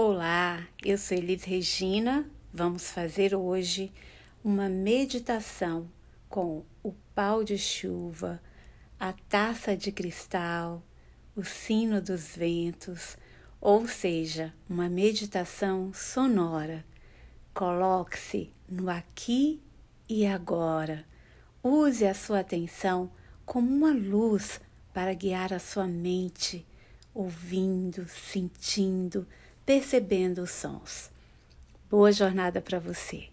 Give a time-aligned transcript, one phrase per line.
[0.00, 2.24] Olá, eu sou Elis Regina.
[2.54, 3.92] Vamos fazer hoje
[4.44, 5.90] uma meditação
[6.28, 8.40] com o pau de chuva,
[8.96, 10.84] a taça de cristal,
[11.34, 13.18] o sino dos ventos,
[13.60, 16.84] ou seja, uma meditação sonora.
[17.52, 19.60] Coloque-se no aqui
[20.08, 21.04] e agora.
[21.60, 23.10] Use a sua atenção
[23.44, 24.60] como uma luz
[24.94, 26.64] para guiar a sua mente,
[27.12, 29.26] ouvindo, sentindo,
[29.68, 31.10] percebendo os sons.
[31.90, 33.28] Boa jornada para você!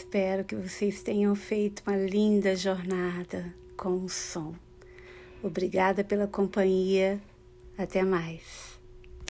[0.00, 4.54] Espero que vocês tenham feito uma linda jornada com o som.
[5.42, 7.20] Obrigada pela companhia.
[7.76, 8.69] Até mais.